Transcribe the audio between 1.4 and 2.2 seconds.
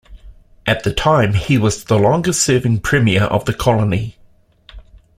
was the